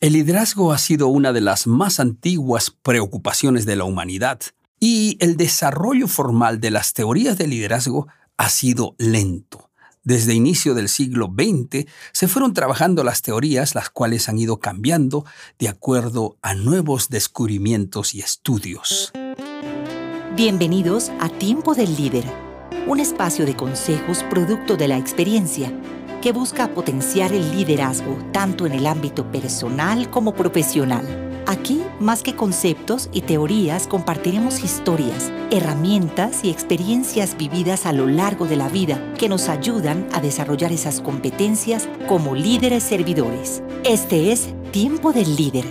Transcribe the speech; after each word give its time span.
El 0.00 0.12
liderazgo 0.12 0.72
ha 0.72 0.78
sido 0.78 1.08
una 1.08 1.32
de 1.32 1.40
las 1.40 1.66
más 1.66 1.98
antiguas 1.98 2.70
preocupaciones 2.70 3.66
de 3.66 3.74
la 3.74 3.82
humanidad 3.82 4.38
y 4.78 5.16
el 5.18 5.36
desarrollo 5.36 6.06
formal 6.06 6.60
de 6.60 6.70
las 6.70 6.92
teorías 6.92 7.36
de 7.36 7.48
liderazgo 7.48 8.06
ha 8.36 8.48
sido 8.48 8.94
lento. 8.98 9.70
Desde 10.04 10.34
inicio 10.34 10.74
del 10.74 10.88
siglo 10.88 11.34
XX 11.36 11.86
se 12.12 12.28
fueron 12.28 12.54
trabajando 12.54 13.02
las 13.02 13.22
teorías, 13.22 13.74
las 13.74 13.90
cuales 13.90 14.28
han 14.28 14.38
ido 14.38 14.60
cambiando 14.60 15.24
de 15.58 15.68
acuerdo 15.68 16.36
a 16.42 16.54
nuevos 16.54 17.08
descubrimientos 17.08 18.14
y 18.14 18.20
estudios. 18.20 19.12
Bienvenidos 20.36 21.10
a 21.18 21.28
Tiempo 21.28 21.74
del 21.74 21.96
Líder, 21.96 22.24
un 22.86 23.00
espacio 23.00 23.44
de 23.44 23.56
consejos 23.56 24.24
producto 24.30 24.76
de 24.76 24.86
la 24.86 24.96
experiencia 24.96 25.72
que 26.20 26.32
busca 26.32 26.68
potenciar 26.68 27.32
el 27.32 27.50
liderazgo 27.52 28.16
tanto 28.32 28.66
en 28.66 28.72
el 28.72 28.86
ámbito 28.86 29.30
personal 29.30 30.10
como 30.10 30.34
profesional. 30.34 31.24
Aquí, 31.46 31.82
más 31.98 32.22
que 32.22 32.36
conceptos 32.36 33.08
y 33.10 33.22
teorías, 33.22 33.86
compartiremos 33.86 34.62
historias, 34.62 35.32
herramientas 35.50 36.40
y 36.42 36.50
experiencias 36.50 37.38
vividas 37.38 37.86
a 37.86 37.92
lo 37.92 38.06
largo 38.06 38.46
de 38.46 38.56
la 38.56 38.68
vida 38.68 39.14
que 39.14 39.30
nos 39.30 39.48
ayudan 39.48 40.06
a 40.12 40.20
desarrollar 40.20 40.72
esas 40.72 41.00
competencias 41.00 41.88
como 42.06 42.34
líderes 42.34 42.82
servidores. 42.82 43.62
Este 43.84 44.30
es 44.30 44.52
Tiempo 44.72 45.12
del 45.12 45.36
Líder, 45.36 45.64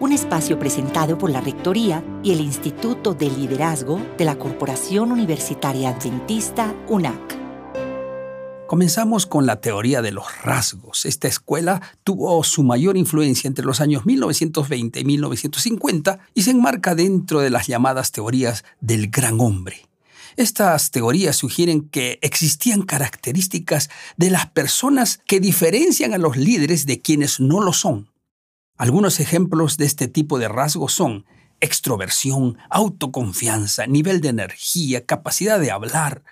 un 0.00 0.12
espacio 0.12 0.58
presentado 0.58 1.16
por 1.16 1.30
la 1.30 1.40
Rectoría 1.40 2.04
y 2.22 2.32
el 2.32 2.42
Instituto 2.42 3.14
de 3.14 3.30
Liderazgo 3.30 4.00
de 4.18 4.26
la 4.26 4.36
Corporación 4.36 5.12
Universitaria 5.12 5.88
Adventista 5.88 6.74
UNAC. 6.88 7.41
Comenzamos 8.72 9.26
con 9.26 9.44
la 9.44 9.60
teoría 9.60 10.00
de 10.00 10.12
los 10.12 10.24
rasgos. 10.44 11.04
Esta 11.04 11.28
escuela 11.28 11.82
tuvo 12.04 12.42
su 12.42 12.62
mayor 12.62 12.96
influencia 12.96 13.46
entre 13.46 13.66
los 13.66 13.82
años 13.82 14.06
1920 14.06 14.98
y 14.98 15.04
1950 15.04 16.20
y 16.32 16.42
se 16.42 16.52
enmarca 16.52 16.94
dentro 16.94 17.40
de 17.40 17.50
las 17.50 17.66
llamadas 17.66 18.12
teorías 18.12 18.64
del 18.80 19.10
gran 19.10 19.40
hombre. 19.40 19.90
Estas 20.38 20.90
teorías 20.90 21.36
sugieren 21.36 21.90
que 21.90 22.18
existían 22.22 22.80
características 22.80 23.90
de 24.16 24.30
las 24.30 24.46
personas 24.46 25.20
que 25.26 25.38
diferencian 25.38 26.14
a 26.14 26.18
los 26.18 26.38
líderes 26.38 26.86
de 26.86 27.02
quienes 27.02 27.40
no 27.40 27.60
lo 27.60 27.74
son. 27.74 28.08
Algunos 28.78 29.20
ejemplos 29.20 29.76
de 29.76 29.84
este 29.84 30.08
tipo 30.08 30.38
de 30.38 30.48
rasgos 30.48 30.94
son 30.94 31.26
extroversión, 31.60 32.56
autoconfianza, 32.70 33.86
nivel 33.86 34.22
de 34.22 34.30
energía, 34.30 35.04
capacidad 35.04 35.60
de 35.60 35.70
hablar, 35.70 36.22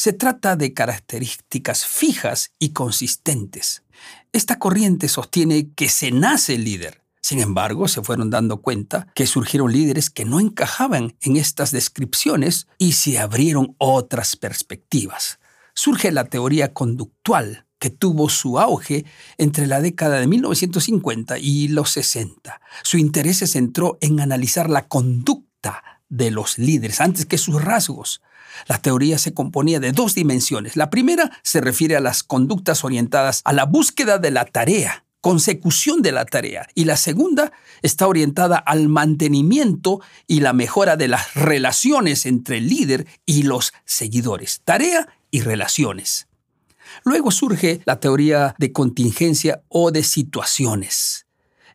se 0.00 0.14
trata 0.14 0.56
de 0.56 0.72
características 0.72 1.84
fijas 1.84 2.52
y 2.58 2.70
consistentes. 2.70 3.82
Esta 4.32 4.58
corriente 4.58 5.08
sostiene 5.08 5.74
que 5.74 5.90
se 5.90 6.10
nace 6.10 6.56
líder. 6.56 7.02
Sin 7.20 7.38
embargo, 7.38 7.86
se 7.86 8.00
fueron 8.00 8.30
dando 8.30 8.62
cuenta 8.62 9.08
que 9.14 9.26
surgieron 9.26 9.70
líderes 9.70 10.08
que 10.08 10.24
no 10.24 10.40
encajaban 10.40 11.18
en 11.20 11.36
estas 11.36 11.70
descripciones 11.70 12.66
y 12.78 12.92
se 12.92 13.18
abrieron 13.18 13.74
otras 13.76 14.36
perspectivas. 14.36 15.38
Surge 15.74 16.10
la 16.12 16.24
teoría 16.24 16.72
conductual, 16.72 17.66
que 17.78 17.90
tuvo 17.90 18.30
su 18.30 18.58
auge 18.58 19.04
entre 19.36 19.66
la 19.66 19.82
década 19.82 20.18
de 20.18 20.26
1950 20.28 21.38
y 21.38 21.68
los 21.68 21.90
60. 21.90 22.58
Su 22.84 22.96
interés 22.96 23.36
se 23.36 23.46
centró 23.46 23.98
en 24.00 24.20
analizar 24.20 24.70
la 24.70 24.88
conducta 24.88 26.00
de 26.08 26.30
los 26.30 26.56
líderes 26.56 27.02
antes 27.02 27.26
que 27.26 27.36
sus 27.36 27.62
rasgos. 27.62 28.22
La 28.66 28.78
teoría 28.78 29.18
se 29.18 29.34
componía 29.34 29.80
de 29.80 29.92
dos 29.92 30.14
dimensiones. 30.14 30.76
La 30.76 30.90
primera 30.90 31.30
se 31.42 31.60
refiere 31.60 31.96
a 31.96 32.00
las 32.00 32.22
conductas 32.22 32.84
orientadas 32.84 33.42
a 33.44 33.52
la 33.52 33.64
búsqueda 33.64 34.18
de 34.18 34.30
la 34.30 34.44
tarea, 34.44 35.04
consecución 35.20 36.02
de 36.02 36.12
la 36.12 36.24
tarea. 36.24 36.66
Y 36.74 36.84
la 36.84 36.96
segunda 36.96 37.52
está 37.82 38.06
orientada 38.06 38.56
al 38.56 38.88
mantenimiento 38.88 40.00
y 40.26 40.40
la 40.40 40.52
mejora 40.52 40.96
de 40.96 41.08
las 41.08 41.34
relaciones 41.34 42.26
entre 42.26 42.58
el 42.58 42.68
líder 42.68 43.06
y 43.26 43.42
los 43.42 43.72
seguidores. 43.84 44.62
Tarea 44.64 45.08
y 45.30 45.40
relaciones. 45.42 46.28
Luego 47.04 47.30
surge 47.30 47.80
la 47.84 48.00
teoría 48.00 48.54
de 48.58 48.72
contingencia 48.72 49.62
o 49.68 49.90
de 49.90 50.02
situaciones. 50.02 51.26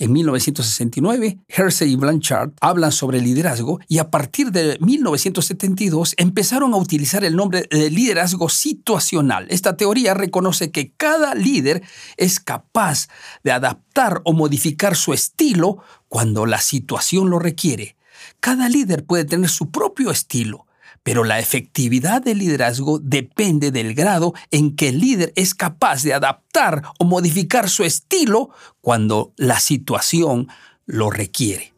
En 0.00 0.12
1969, 0.14 1.40
Hersey 1.46 1.92
y 1.92 1.96
Blanchard 1.96 2.52
hablan 2.62 2.90
sobre 2.90 3.20
liderazgo 3.20 3.80
y 3.86 3.98
a 3.98 4.10
partir 4.10 4.50
de 4.50 4.78
1972 4.80 6.14
empezaron 6.16 6.72
a 6.72 6.78
utilizar 6.78 7.22
el 7.22 7.36
nombre 7.36 7.68
de 7.70 7.90
liderazgo 7.90 8.48
situacional. 8.48 9.46
Esta 9.50 9.76
teoría 9.76 10.14
reconoce 10.14 10.70
que 10.70 10.92
cada 10.92 11.34
líder 11.34 11.82
es 12.16 12.40
capaz 12.40 13.08
de 13.44 13.52
adaptar 13.52 14.22
o 14.24 14.32
modificar 14.32 14.96
su 14.96 15.12
estilo 15.12 15.84
cuando 16.08 16.46
la 16.46 16.62
situación 16.62 17.28
lo 17.28 17.38
requiere. 17.38 17.96
Cada 18.40 18.70
líder 18.70 19.04
puede 19.04 19.26
tener 19.26 19.50
su 19.50 19.70
propio 19.70 20.10
estilo, 20.10 20.66
pero 21.02 21.24
la 21.24 21.38
efectividad 21.38 22.22
del 22.22 22.38
liderazgo 22.38 22.98
depende 22.98 23.70
del 23.70 23.94
grado 23.94 24.34
en 24.50 24.76
que 24.76 24.88
el 24.88 25.00
líder 25.00 25.32
es 25.36 25.54
capaz 25.54 26.02
de 26.02 26.14
adaptar 26.14 26.82
o 26.98 27.04
modificar 27.04 27.70
su 27.70 27.84
estilo 27.84 28.50
cuando 28.80 29.32
la 29.36 29.60
situación 29.60 30.48
lo 30.86 31.10
requiere. 31.10 31.74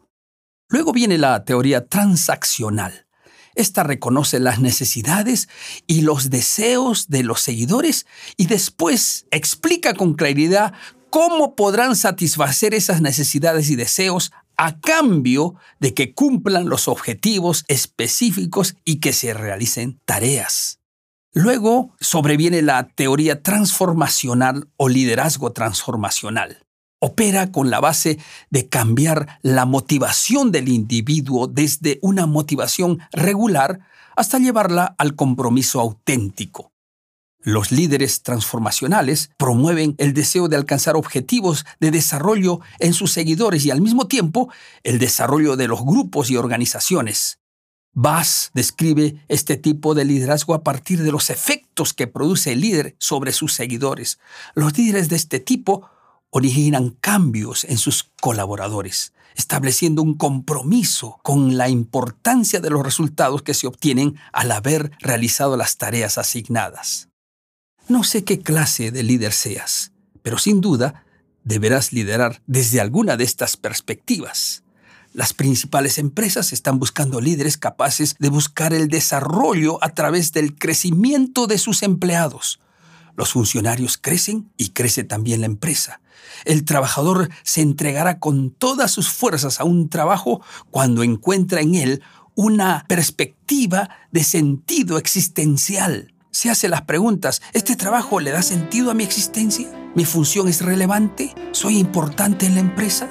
Luego 0.67 0.91
viene 0.91 1.17
la 1.17 1.45
teoría 1.45 1.87
transaccional. 1.87 3.05
Esta 3.55 3.83
reconoce 3.83 4.39
las 4.39 4.59
necesidades 4.59 5.47
y 5.85 6.01
los 6.01 6.31
deseos 6.31 7.09
de 7.09 7.23
los 7.23 7.41
seguidores 7.41 8.07
y 8.35 8.47
después 8.47 9.27
explica 9.29 9.93
con 9.93 10.15
claridad 10.15 10.73
cómo 11.11 11.55
podrán 11.55 11.95
satisfacer 11.95 12.73
esas 12.73 13.01
necesidades 13.01 13.69
y 13.69 13.75
deseos 13.75 14.31
a 14.63 14.79
cambio 14.79 15.55
de 15.81 15.93
que 15.93 16.13
cumplan 16.13 16.69
los 16.69 16.87
objetivos 16.87 17.65
específicos 17.67 18.77
y 18.85 19.01
que 19.01 19.11
se 19.11 19.33
realicen 19.33 19.99
tareas. 20.05 20.79
Luego 21.33 21.93
sobreviene 21.99 22.61
la 22.61 22.87
teoría 22.87 23.43
transformacional 23.43 24.69
o 24.77 24.87
liderazgo 24.87 25.51
transformacional. 25.51 26.65
Opera 26.99 27.51
con 27.51 27.69
la 27.71 27.81
base 27.81 28.19
de 28.51 28.69
cambiar 28.69 29.39
la 29.41 29.65
motivación 29.65 30.53
del 30.53 30.69
individuo 30.69 31.47
desde 31.47 31.99
una 32.01 32.25
motivación 32.25 32.99
regular 33.11 33.81
hasta 34.15 34.39
llevarla 34.39 34.95
al 34.97 35.15
compromiso 35.15 35.81
auténtico. 35.81 36.72
Los 37.45 37.73
líderes 37.73 38.23
transformacionales 38.23 39.29
promueven 39.37 39.95
el 39.97 40.13
deseo 40.13 40.47
de 40.47 40.55
alcanzar 40.55 40.95
objetivos 40.95 41.65
de 41.81 41.91
desarrollo 41.91 42.61
en 42.79 42.93
sus 42.93 43.11
seguidores 43.11 43.65
y 43.65 43.71
al 43.71 43.81
mismo 43.81 44.07
tiempo 44.07 44.49
el 44.83 44.97
desarrollo 44.97 45.57
de 45.57 45.67
los 45.67 45.83
grupos 45.83 46.31
y 46.31 46.37
organizaciones. 46.37 47.39
Bass 47.91 48.49
describe 48.53 49.23
este 49.27 49.57
tipo 49.57 49.93
de 49.93 50.05
liderazgo 50.05 50.53
a 50.53 50.63
partir 50.63 51.03
de 51.03 51.11
los 51.11 51.29
efectos 51.29 51.93
que 51.93 52.07
produce 52.07 52.53
el 52.53 52.61
líder 52.61 52.95
sobre 52.97 53.33
sus 53.33 53.53
seguidores. 53.53 54.19
Los 54.55 54.77
líderes 54.77 55.09
de 55.09 55.17
este 55.17 55.41
tipo 55.41 55.89
originan 56.29 56.91
cambios 57.01 57.65
en 57.65 57.77
sus 57.77 58.09
colaboradores, 58.21 59.13
estableciendo 59.35 60.01
un 60.01 60.15
compromiso 60.15 61.19
con 61.23 61.57
la 61.57 61.67
importancia 61.67 62.61
de 62.61 62.69
los 62.69 62.83
resultados 62.83 63.43
que 63.43 63.53
se 63.53 63.67
obtienen 63.67 64.15
al 64.31 64.51
haber 64.51 64.91
realizado 64.99 65.57
las 65.57 65.77
tareas 65.77 66.17
asignadas. 66.17 67.09
No 67.89 68.05
sé 68.05 68.23
qué 68.23 68.39
clase 68.39 68.91
de 68.91 69.03
líder 69.03 69.33
seas, 69.33 69.91
pero 70.21 70.37
sin 70.37 70.61
duda 70.61 71.03
deberás 71.43 71.91
liderar 71.91 72.41
desde 72.47 72.79
alguna 72.79 73.17
de 73.17 73.25
estas 73.25 73.57
perspectivas. 73.57 74.63
Las 75.13 75.33
principales 75.33 75.97
empresas 75.97 76.53
están 76.53 76.79
buscando 76.79 77.19
líderes 77.19 77.57
capaces 77.57 78.15
de 78.19 78.29
buscar 78.29 78.73
el 78.73 78.87
desarrollo 78.87 79.83
a 79.83 79.89
través 79.89 80.31
del 80.31 80.55
crecimiento 80.55 81.45
de 81.45 81.57
sus 81.57 81.83
empleados. 81.83 82.61
Los 83.17 83.33
funcionarios 83.33 83.97
crecen 83.97 84.49
y 84.57 84.69
crece 84.69 85.03
también 85.03 85.41
la 85.41 85.47
empresa. 85.47 85.99
El 86.45 86.63
trabajador 86.63 87.29
se 87.43 87.61
entregará 87.61 88.17
con 88.17 88.49
todas 88.51 88.91
sus 88.91 89.09
fuerzas 89.09 89.59
a 89.59 89.65
un 89.65 89.89
trabajo 89.89 90.41
cuando 90.71 91.03
encuentra 91.03 91.59
en 91.59 91.75
él 91.75 92.01
una 92.33 92.85
perspectiva 92.87 93.89
de 94.11 94.23
sentido 94.23 94.97
existencial 94.97 96.12
se 96.33 96.49
hace 96.49 96.67
las 96.67 96.81
preguntas, 96.81 97.41
¿este 97.53 97.75
trabajo 97.75 98.19
le 98.19 98.31
da 98.31 98.41
sentido 98.41 98.89
a 98.89 98.95
mi 98.95 99.03
existencia? 99.03 99.69
¿Mi 99.95 100.03
función 100.03 100.47
es 100.47 100.61
relevante? 100.61 101.33
¿Soy 101.51 101.77
importante 101.77 102.47
en 102.47 102.55
la 102.55 102.59
empresa? 102.59 103.07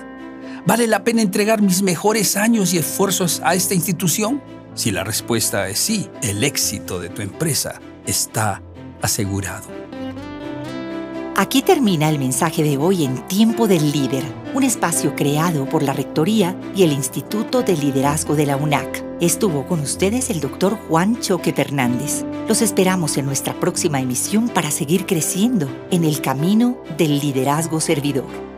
¿Vale 0.66 0.88
la 0.88 1.04
pena 1.04 1.22
entregar 1.22 1.62
mis 1.62 1.82
mejores 1.82 2.36
años 2.36 2.74
y 2.74 2.78
esfuerzos 2.78 3.40
a 3.44 3.54
esta 3.54 3.74
institución? 3.74 4.42
Si 4.74 4.90
la 4.90 5.04
respuesta 5.04 5.68
es 5.68 5.78
sí, 5.78 6.10
el 6.22 6.42
éxito 6.42 6.98
de 6.98 7.10
tu 7.10 7.22
empresa 7.22 7.80
está 8.06 8.60
asegurado. 9.00 9.81
Aquí 11.34 11.62
termina 11.62 12.10
el 12.10 12.18
mensaje 12.18 12.62
de 12.62 12.76
hoy 12.76 13.04
en 13.04 13.26
Tiempo 13.26 13.66
del 13.66 13.90
Líder, 13.90 14.22
un 14.54 14.64
espacio 14.64 15.16
creado 15.16 15.64
por 15.66 15.82
la 15.82 15.94
Rectoría 15.94 16.54
y 16.76 16.82
el 16.82 16.92
Instituto 16.92 17.62
de 17.62 17.74
Liderazgo 17.74 18.36
de 18.36 18.44
la 18.44 18.58
UNAC. 18.58 19.02
Estuvo 19.18 19.66
con 19.66 19.80
ustedes 19.80 20.28
el 20.28 20.40
doctor 20.40 20.76
Juan 20.88 21.20
Choque 21.20 21.54
Fernández. 21.54 22.26
Los 22.48 22.60
esperamos 22.60 23.16
en 23.16 23.24
nuestra 23.24 23.58
próxima 23.58 23.98
emisión 23.98 24.50
para 24.50 24.70
seguir 24.70 25.06
creciendo 25.06 25.70
en 25.90 26.04
el 26.04 26.20
camino 26.20 26.76
del 26.98 27.18
liderazgo 27.18 27.80
servidor. 27.80 28.51